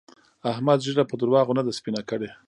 [0.51, 2.29] احمد ږيره په درواغو نه ده سپينه کړې.